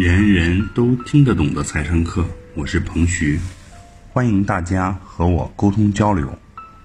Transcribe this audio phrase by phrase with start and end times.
[0.00, 3.38] 人人都听得懂的财商课，我是彭徐，
[4.10, 6.26] 欢迎大家和我沟通交流。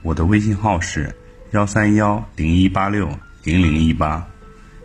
[0.01, 1.15] 我的微信号是
[1.51, 3.07] 幺三幺零一八六
[3.45, 4.27] 零零一八，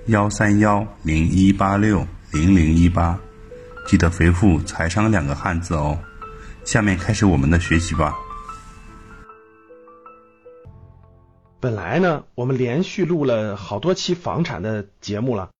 [0.07, 3.19] 幺三幺零一八六零零一八，
[3.85, 5.99] 记得回复“财商”两个汉字哦。
[6.65, 8.15] 下面开始我们的学习吧。
[11.59, 15.51] 本来呢，我们连续录了好多期房产的节目了，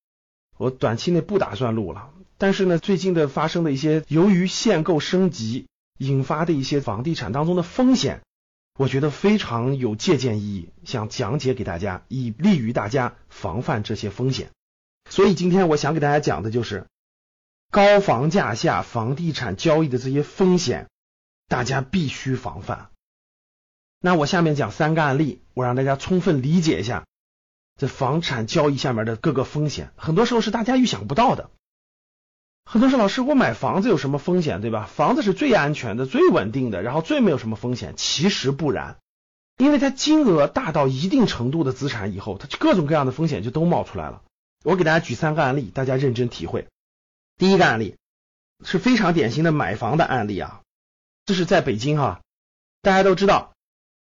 [0.57, 2.11] 我短期内不打算录了。
[2.41, 5.67] 但是呢，最近的发生的一些由于限购升级
[5.99, 8.23] 引发的一些房地产当中的风险，
[8.79, 14.49] 我觉得非常有借鉴意义，想讲解给大家，以利于大家防范这些风险。
[15.11, 16.87] 所以今天我想给大家讲的就是
[17.71, 20.89] 高房价下房地产交易的这些风险，
[21.47, 22.89] 大家必须防范。
[24.01, 27.05] 那我下面讲三个案例，我让大家充分理解一下
[27.77, 31.51] 这房产交易下面的各个风险，很多时候是大家预想不到的。
[32.73, 34.85] 很多人说，老师，我买房子有什么风险，对吧？
[34.85, 37.95] 房子是最安全的、最稳定的，然后最没有什么风险。
[37.97, 38.99] 其实不然，
[39.57, 44.23] 因为它金额大到一定程度的资产以后，它各种各样的风险就都冒出来了。
[44.63, 46.69] 我给大家举三个案例，大家认真体会。
[47.39, 47.97] 第一个案例
[48.65, 50.61] 是非常典型的买房的案例啊，
[51.27, 52.21] 这是在北京哈，
[52.83, 53.53] 大家都知道，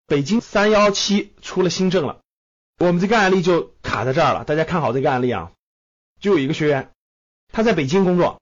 [0.06, 2.22] 北京三幺七出了新政了，
[2.78, 4.44] 我们这个案例就卡在这儿了。
[4.44, 5.52] 大家看好这个案例啊，
[6.20, 6.92] 就有一个学员，
[7.52, 8.40] 他在北京工作。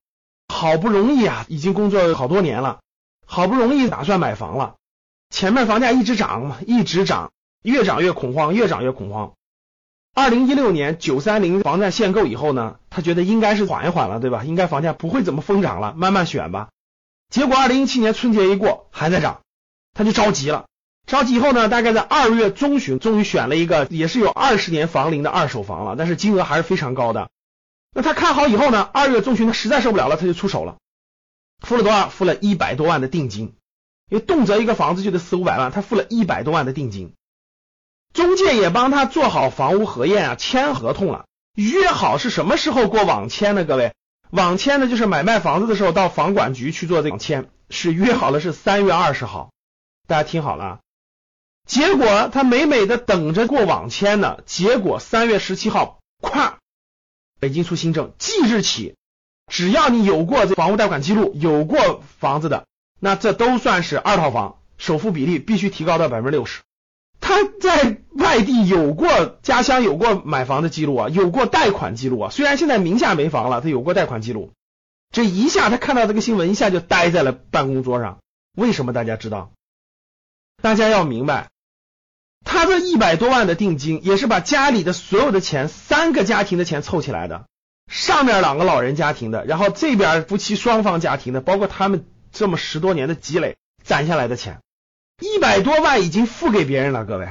[0.60, 2.82] 好不容易啊，已经工作好多年了，
[3.26, 4.76] 好不容易打算买房了。
[5.30, 7.32] 前面房价一直涨嘛，一直涨，
[7.64, 9.32] 越涨越恐慌，越涨越恐慌。
[10.14, 14.44] 二零一六年九三零房价限购以后呢，他觉得应该是缓一缓了，对吧？
[14.44, 16.68] 应该房价不会怎么疯涨了，慢慢选吧。
[17.30, 19.40] 结果二零一七年春节一过还在涨，
[19.94, 20.66] 他就着急了。
[21.08, 27.30] 着急以后呢，大概在二月中旬，终于选了一个也是有二十年房龄的二手房了，但是金额还是非常高的。
[27.92, 28.88] 那他看好以后呢？
[28.94, 30.78] 二月中旬他实在受不了了，他就出手了，
[31.60, 32.10] 付了多少？
[32.10, 33.56] 付了一百多万的定金，
[34.10, 37.14] 因为动辄一个房子就得四五百万，他付了一百多万的定金。
[38.14, 41.26] 中介也帮他做好房屋核验啊，签合同了，
[41.56, 43.66] 约好是什么时候过网签呢？
[43.66, 43.94] 各位，
[44.30, 49.52] 网签呢就是买卖房子的时候到房管局去做这网签，是约好了是三月二十号，
[50.08, 50.80] 大家听好了。
[51.68, 56.59] 结果他美美的等着过网签呢，结果三月十七号，咵。
[57.40, 58.96] 北京出新政，即日起，
[59.48, 62.66] 只要你有过这房屋贷款记录，有过房子的，
[63.00, 66.62] 那这都算是二套房，首付比例必须提高到百分之六十。
[67.22, 74.52] 他在外地有过家乡有过买房的记录啊，有过贷款记录啊，虽然现在名下没房了，他有过贷款记录。
[75.12, 78.20] 这一下他看到这个新闻，一下就呆在了办公桌上。
[78.56, 78.94] 为什么？
[78.94, 79.52] 大家知道？
[80.62, 81.50] 大家要明白。
[82.46, 87.46] 他这一百多万的定金，也是把家里的所有的钱，三个家庭的钱凑起来的，
[87.88, 94.62] 上面两个老人家庭的，然后这边夫妻双方家庭的，包括他们这么十多年的积累攒下来的钱，
[95.22, 97.28] 一百多万已经付给别人了，各位。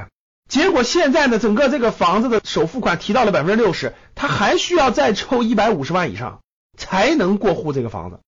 [0.49, 6.41] 结果现在呢，整个这个房子的首付款提到了百分之六十，他还需要再凑一百五十万以上
[6.77, 8.21] 才能过户这个房子。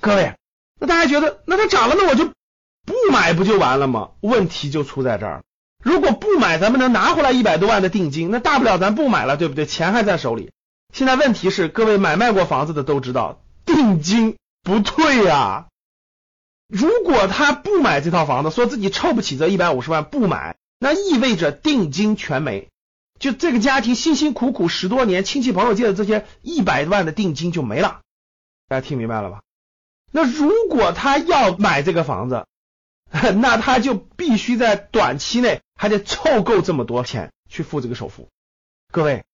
[0.00, 0.34] 各位，
[0.80, 4.10] 那大家觉得，那它涨了，那我就不买不就完了吗？
[4.20, 5.42] 问题就出在这儿。
[5.82, 9.66] 如果不买，咱们能拿回来一百多万的定金，那大不了咱不买了，对不对？
[9.66, 10.50] 钱还在手里。
[10.92, 15.68] 现在问题是，各位买卖过房子的都知道，定金不退呀。
[16.68, 22.68] 如果他不买这套房子，说自己凑不起这一百五十万不买，那意味着定金全没，
[23.18, 28.00] 就这个家庭辛辛苦苦十多年，亲戚朋友借的这些一百万的定金就没了。
[28.68, 29.40] 大家听明白了吧？
[30.12, 32.44] 那如果他要买这个房子，
[33.40, 38.28] 那他就必须在短期内还得凑够这么多钱去付这个首付。
[38.92, 39.24] 各位，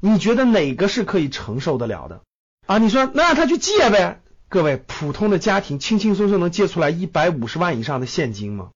[0.00, 2.22] 你觉得哪个是可以承受得了的
[2.66, 2.78] 啊？
[2.78, 4.20] 你说那让他去借呗？
[4.48, 8.70] 各位，普通的家庭轻轻松松能借出来一百五十万以上的现金吗？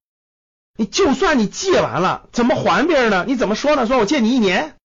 [0.78, 3.25] 你就算你借完了，怎么还别人呢？
[3.27, 3.87] 你怎么说呢？
[3.87, 4.77] 说我借你一年，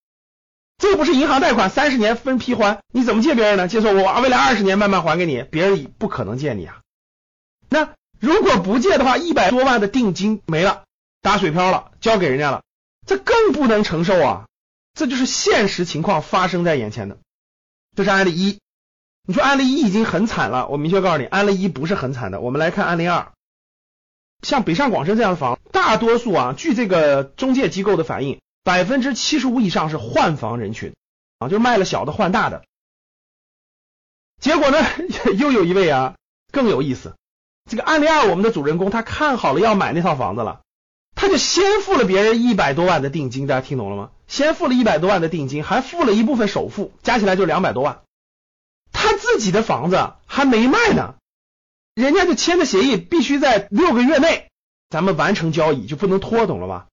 [0.79, 2.81] 这不是银行贷款三十年分批还？
[2.91, 3.67] 你怎么借别人呢？
[3.67, 6.81] 就说我未来二十年慢慢还给你，别人不可能借你啊。
[7.69, 7.89] 那。
[8.21, 10.83] 如果不借的话，一百多万的定金没了，
[11.21, 12.63] 打水漂了，交给人家了，
[13.07, 14.47] 这更不能承受啊！
[14.93, 17.17] 这就是现实情况发生在眼前的。
[17.95, 18.59] 这是案例一，
[19.27, 22.41] 你说案例一已经很惨了，我明确告诉你，案例一不是很惨的。
[22.41, 23.31] 我们来看案例二，
[24.43, 30.93] 像北上广深这样的房，大多数啊，据这个中介机构的反映，百分之七十五以上是换房人群
[31.39, 32.63] 啊，就卖了小的换大的。
[34.39, 34.77] 结果呢，
[35.39, 36.15] 又有一位啊，
[36.51, 37.15] 更有意思。
[37.71, 40.59] 这个案例二，我们的主人公他看好了要买那套房子了，
[41.15, 44.09] 他就先付了别人一百多万的定金，大家听懂了吗？
[44.27, 48.01] 先付了一百多万的定金，还付了一部分首付，加起来就两百多万。
[48.91, 51.15] 他自己的房子还没卖呢，
[51.95, 54.49] 人家就签的协议必须在六个月内
[54.89, 56.87] 咱们完成交易，就不能拖，懂了吧？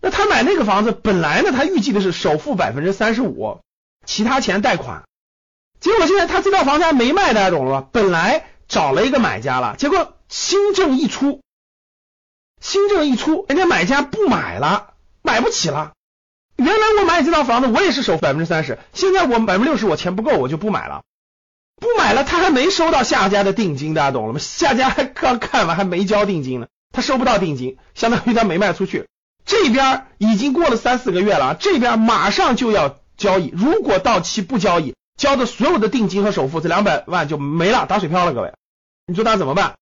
[0.00, 3.60] 那他买那个房子，本来呢他预计的是首付百分之三十五，
[4.06, 5.04] 其他钱贷款，
[5.78, 7.88] 结果现在他这套房子还没卖，大家懂了吧？
[7.92, 11.40] 本来找了一个买家了，结果新政一出，
[12.60, 15.92] 新政一出，人家买家不买了，买不起了。
[16.56, 21.02] 原来我买你这套房子，我也是首付百分之三十，现在我百分之六十我钱不够，我就不买了。
[21.78, 24.38] 不买了，他还没收到下家的定金，大家懂了吗？
[24.38, 29.06] 下家还刚看完，还没交定金呢，他收不到定金，相当于他没卖出去。
[29.44, 38.34] 这边已经过了三四个月了，这边马上就要交易，如果到期不交易，交的所有的定金和首付这两百万就没了，打水漂了。
[38.34, 38.52] 各位，
[39.06, 39.76] 你说他怎么办？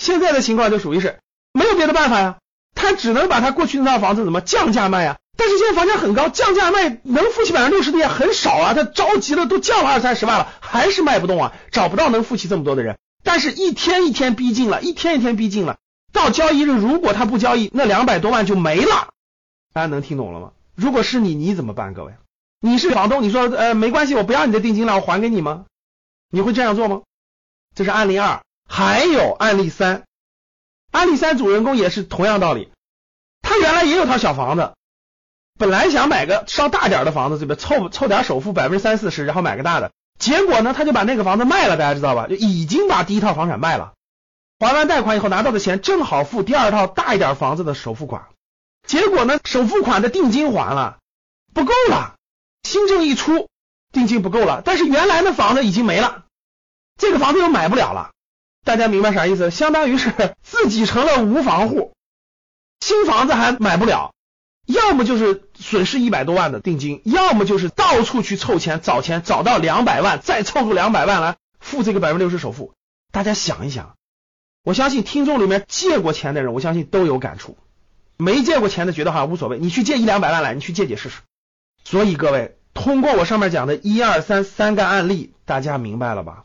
[0.00, 1.20] 现在的情况就属于是
[1.52, 2.36] 没有别的办法呀，
[2.74, 5.16] 他只能把他过去那套房子怎么降价卖呀？
[5.38, 8.74] 但是现在房价很高，降价卖能付起百分之六十的也很少啊。
[8.74, 12.98] 他着急了，都降了二三十万了，还是卖不动啊，找不到能付起这么多的人。
[13.22, 15.78] 但是一天一天逼近了，一天一天逼近了，
[16.12, 19.08] 到交易日如果他不交易，那两百多万就没了。
[19.72, 20.52] 大家能听懂了吗？
[20.74, 21.92] 如果是你，你怎么办？
[21.92, 22.12] 各位，
[22.60, 25.66] 你是房东，你说呃没关系，我不要你的定金了，我还给你吗？
[26.30, 27.02] 你会这样做吗？
[27.74, 30.04] 这是案例二，还有案例三，
[30.90, 32.70] 案例三主人公也是同样道理，
[33.42, 34.72] 他原来也有套小房子。
[35.58, 39.92] 本来想买个稍大点的房子，对吧凑凑点首付百分之三四十，然后买个大的。
[40.18, 42.26] 结果呢，他就把那个房子卖了，大家知道吧？
[42.26, 43.92] 就已经把第一套房产卖了，
[44.58, 48.26] 还完贷款以后拿到的钱正好付第二套大一点房子的首付款。
[48.86, 50.98] 结果呢，首付款的定金还了，
[51.54, 52.15] 不够了。
[52.66, 53.48] 新政一出，
[53.92, 56.24] 定金不够了，但是原来的房子已经没了，
[56.98, 58.10] 这个房子又买不了了。
[58.64, 59.52] 大家明白啥意思？
[59.52, 61.94] 相当于是 自己成了无房户，
[62.80, 64.12] 新房子还买不了。
[64.66, 72.74] 要么就是损失一百多万的定金，要么就是到处去凑钱找钱，找到两百万，再凑出两百万来付这个百分之六十首付。
[73.12, 73.94] 大家想一想，
[74.64, 77.56] 我相信听众里面借过钱的人，我相信都有感触。
[78.16, 81.20] 没借过钱的觉得好像无所谓，你去借一两百万来，你去借借试试。
[81.84, 86.44] 所以各位，通过我上面讲的一二三三个案例，大家明白了吧？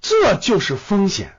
[0.00, 1.36] 这就是风险，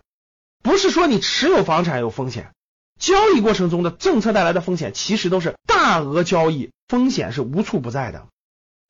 [0.61, 2.51] 不是说你持有房产有风险。
[2.99, 8.27] 交易过程中的政策带来的风险，其实都是大额交易风险是无处不在的。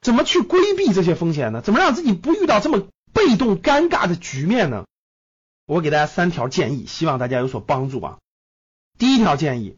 [0.01, 1.62] 怎么去规避这些风险呢？
[1.62, 4.86] 怎么让自己不遇到这么被动尴尬的局面呢？
[5.66, 8.18] 我给大家三条建议，希望大家有所帮助啊。
[8.98, 9.78] 第一条建议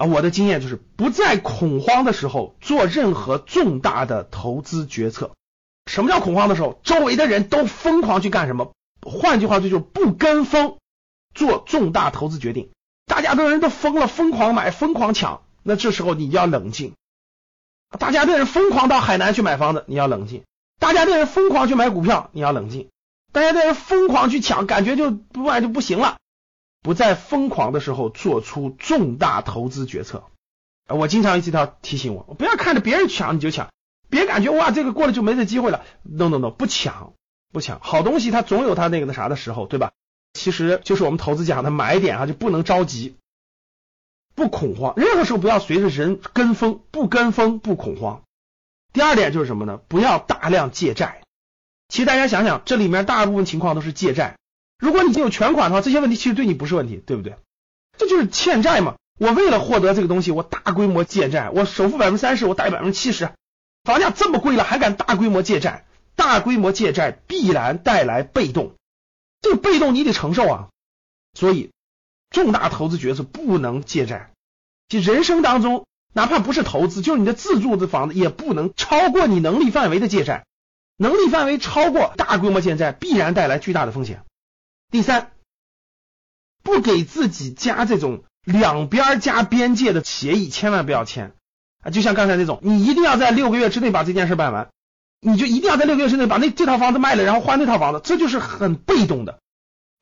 [0.00, 5.32] 啊，我的经验就是不在恐慌的时候做任何重大的投资决策。
[5.84, 6.80] 什么叫恐慌的时候？
[6.84, 8.72] 周围的人都疯狂去干什么？
[9.02, 10.78] 换句话说，就是不跟风
[11.34, 12.70] 做重大投资决定。
[13.04, 15.42] 大家的人都疯了，疯狂买，疯狂抢。
[15.62, 16.94] 那这时候你要冷静。
[17.98, 20.44] 大家的人疯狂到海南去买房子，你要冷静。
[20.78, 22.88] 大家的人疯狂去买股票，你要冷静。
[23.32, 26.16] 大家的人疯狂去抢，感觉就不买就不行了。
[26.82, 30.24] 不在疯狂的时候做出重大投资决策。
[30.86, 33.70] 我经常一直要提醒我，不要看着别人抢你就抢，
[34.08, 35.84] 别感觉哇这个过了就没这机会了。
[36.02, 37.14] No No No，不抢
[37.52, 39.92] 不抢，好东西它总有它那个那啥的时候，对吧？
[40.32, 43.16] 其实就是我们投资讲的买点啊，就不能着急，
[44.34, 48.22] 不恐慌，任何时候不要随着人跟风，不跟风不恐慌。
[48.92, 49.80] 第二点就是什么呢？
[49.88, 51.22] 不要大量借债。
[51.88, 54.36] 其实大家想想，这里面大部分情况都是借债。
[54.80, 57.36] 如果你已经有全款的话，这些问题其实对你不是问题，对不对？
[57.96, 58.96] 这就是欠债嘛。
[59.18, 63.30] 我为了获得这个东西，我大规模借债，我首付百分之三十，我贷百分之七十，
[63.84, 65.84] 房价这么贵了还敢大规模借债？
[66.16, 68.74] 大规模借债必然带来被动。
[69.42, 70.68] 这个被动你得承受啊，
[71.34, 71.70] 所以
[72.30, 74.30] 重大投资决策不能借债。
[74.88, 80.46] 就人生当中，哪怕不是投资，就是你的自住的房子，也不能超过你能力范围的借债。
[80.96, 84.22] 能力范围超过大规模借债，必然带来巨大的风险。
[84.90, 85.30] 第三，
[86.62, 91.32] 不给自己加这种两边加边界的协议，千万不要签
[91.82, 91.90] 啊！
[91.90, 94.68] 就像刚才那种，你一定要在六个月之内把这件事办完。
[95.22, 99.38] 你就一定要在六个月之内把那这套房子卖了，然后换那套房子，这就是很被动的。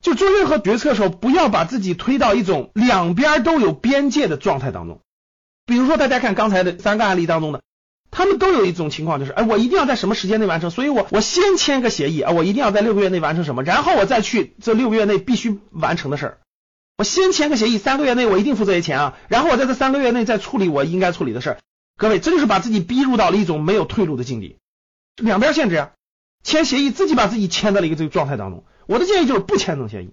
[0.01, 5.01] 就做任何决策的时候，不要把自己推到一种两边都有边界的状态当中。
[5.65, 7.61] 比如说，大家看刚才的三个案例当中的，
[8.11, 16.37] 他们都有一种情况，就是哎，我一定要在什么时间内完成，所以我我先签个协议啊，我一定要在六个月内完成什么，然后我再去这六个月内必须完成的事儿。
[16.97, 21.57] 我先签个协议，三个月内我一定付这些钱啊，然后我在这三个月内再处理我应该处理的事儿。
[21.97, 24.57] 各位，这就是把自己逼入到了一种没有退路的境地。
[25.15, 25.91] 两边限制呀，
[26.43, 28.63] 签协议自己把自己签到了一个这个状态当中。
[28.85, 30.11] 我的建议就是不签这种协议，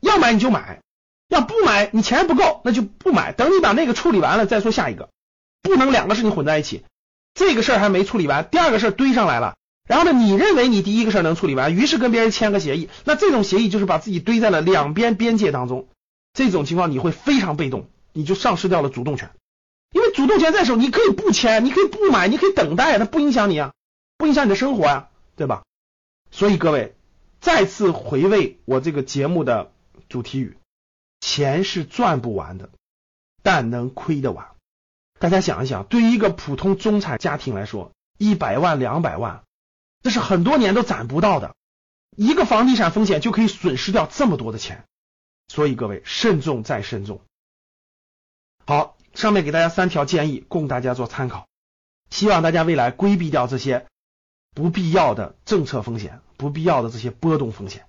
[0.00, 0.80] 要买你就买，
[1.28, 3.32] 要不买你钱不够那就不买。
[3.32, 5.10] 等你把那个处理完了再说下一个，
[5.62, 6.84] 不能两个事情混在一起。
[7.36, 15.86] 这个事儿还没处理完，第二个事儿堆上来了，然后呢，你认为你第一个事儿能处理完，于是跟别人签个协议，那这种协议就是把自己堆在了两边边界当中，
[16.32, 19.30] 这种情况你会非常被动，你就丧失掉了主动权。
[19.92, 23.72] 因为主动权在手，你可以不签，你可以不买，你可以等待，它不影响你啊，
[24.16, 25.62] 不影响你的生活呀，对吧？
[26.30, 26.96] 所以各位
[27.40, 29.72] 再次回味我这个节目的
[30.08, 30.56] 主题语：
[31.20, 32.70] 钱是赚不完的，
[33.42, 34.55] 但能亏得完。
[35.18, 39.42] 大家想一想，对于一个普通中产家庭来说，一百万、两百万。
[40.02, 41.56] 这是很多年都攒不到的，
[42.16, 44.84] 一个房地产风险就可以损失掉这么多的钱，
[45.48, 47.20] 所以各位慎重再慎重。
[48.66, 51.48] 好，上面给大家三条建议，供大家做参考，
[52.10, 53.86] 希望大家未来规避掉这些
[54.54, 57.86] 不必要的政策风险、不必要的这些波动风险。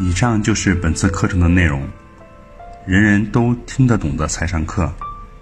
[0.00, 1.88] 以上就是本次课程的内容，
[2.88, 4.90] 人人都听得懂的财商课，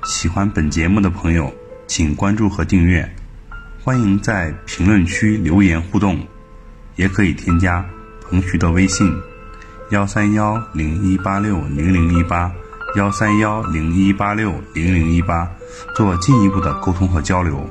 [0.02, 1.54] 喜欢本节目的朋友。
[1.86, 3.08] 请关注和订阅，
[3.80, 6.18] 欢迎在评论区留言互动，
[6.96, 7.86] 也可以添加
[8.20, 9.08] 彭徐的微信
[9.92, 12.50] 幺三幺零一八六零零一八
[12.96, 15.48] 幺三幺零一八六零零一八
[15.94, 17.64] 做进一步的沟通和交流。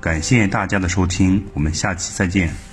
[0.00, 2.71] 感谢大家的收听，我们下期再见。